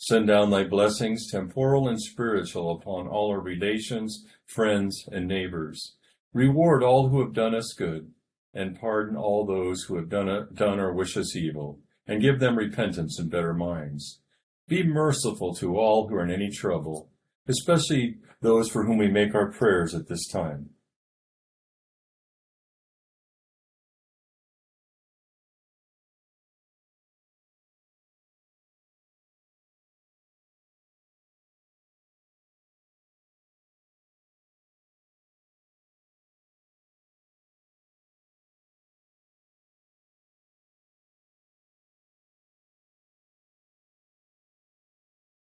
Send 0.00 0.28
down 0.28 0.50
thy 0.50 0.62
blessings, 0.62 1.28
temporal 1.28 1.88
and 1.88 2.00
spiritual, 2.00 2.70
upon 2.70 3.08
all 3.08 3.30
our 3.30 3.40
relations, 3.40 4.24
friends, 4.46 5.04
and 5.10 5.26
neighbors. 5.26 5.96
Reward 6.32 6.84
all 6.84 7.08
who 7.08 7.20
have 7.20 7.32
done 7.32 7.52
us 7.52 7.74
good, 7.76 8.12
and 8.54 8.78
pardon 8.78 9.16
all 9.16 9.44
those 9.44 9.82
who 9.82 9.96
have 9.96 10.08
done, 10.08 10.48
done 10.54 10.78
or 10.78 10.92
wish 10.92 11.16
us 11.16 11.34
evil, 11.34 11.80
and 12.06 12.22
give 12.22 12.38
them 12.38 12.56
repentance 12.56 13.18
and 13.18 13.28
better 13.28 13.52
minds. 13.52 14.20
Be 14.68 14.84
merciful 14.84 15.52
to 15.56 15.76
all 15.76 16.06
who 16.06 16.14
are 16.14 16.24
in 16.24 16.30
any 16.30 16.50
trouble, 16.50 17.10
especially 17.48 18.18
those 18.40 18.68
for 18.68 18.84
whom 18.84 18.98
we 18.98 19.08
make 19.08 19.34
our 19.34 19.50
prayers 19.50 19.96
at 19.96 20.08
this 20.08 20.28
time. 20.28 20.70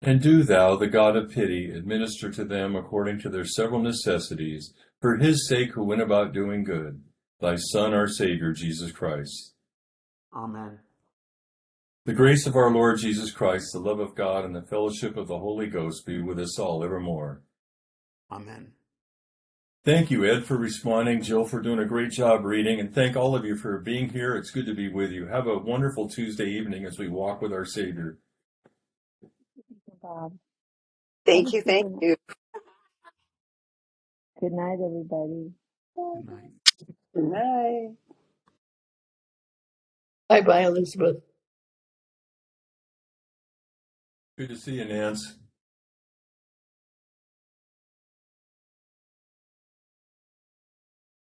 And 0.06 0.22
do 0.22 0.44
thou, 0.44 0.76
the 0.76 0.86
God 0.86 1.16
of 1.16 1.32
pity, 1.32 1.68
administer 1.68 2.30
to 2.30 2.44
them 2.44 2.76
according 2.76 3.18
to 3.22 3.28
their 3.28 3.44
several 3.44 3.82
necessities, 3.82 4.72
for 5.00 5.16
his 5.16 5.48
sake 5.48 5.72
who 5.72 5.82
went 5.82 6.00
about 6.00 6.32
doing 6.32 6.62
good, 6.62 7.02
thy 7.40 7.56
Son, 7.56 7.92
our 7.92 8.06
Savior, 8.06 8.52
Jesus 8.52 8.92
Christ. 8.92 9.54
Amen. 10.32 10.78
The 12.04 12.12
grace 12.12 12.46
of 12.46 12.54
our 12.54 12.70
Lord 12.70 13.00
Jesus 13.00 13.32
Christ, 13.32 13.72
the 13.72 13.80
love 13.80 13.98
of 13.98 14.14
God, 14.14 14.44
and 14.44 14.54
the 14.54 14.62
fellowship 14.62 15.16
of 15.16 15.26
the 15.26 15.40
Holy 15.40 15.66
Ghost 15.66 16.06
be 16.06 16.22
with 16.22 16.38
us 16.38 16.56
all 16.56 16.84
evermore. 16.84 17.42
Amen. 18.30 18.74
Thank 19.84 20.12
you, 20.12 20.24
Ed, 20.24 20.44
for 20.44 20.56
responding, 20.56 21.20
Jill, 21.20 21.46
for 21.46 21.60
doing 21.60 21.80
a 21.80 21.84
great 21.84 22.12
job 22.12 22.44
reading, 22.44 22.78
and 22.78 22.94
thank 22.94 23.16
all 23.16 23.34
of 23.34 23.44
you 23.44 23.56
for 23.56 23.80
being 23.80 24.10
here. 24.10 24.36
It's 24.36 24.52
good 24.52 24.66
to 24.66 24.74
be 24.74 24.88
with 24.88 25.10
you. 25.10 25.26
Have 25.26 25.48
a 25.48 25.58
wonderful 25.58 26.08
Tuesday 26.08 26.46
evening 26.46 26.84
as 26.84 26.96
we 26.96 27.08
walk 27.08 27.42
with 27.42 27.52
our 27.52 27.64
Savior. 27.64 28.18
Um, 30.08 30.38
Bob. 31.26 31.26
Thank 31.26 31.52
you, 31.52 31.62
thank 31.62 32.02
you. 32.02 32.16
Good 34.40 34.52
night, 34.52 34.78
everybody. 34.84 35.52
Good 36.14 36.26
night. 36.26 36.52
Good 37.14 37.24
night. 37.24 37.90
Bye 40.28 40.42
bye, 40.42 40.62
Elizabeth. 40.64 41.18
Good 44.38 44.50
to 44.50 44.56
see 44.56 44.74
you, 44.74 44.84
Nance. 44.86 45.36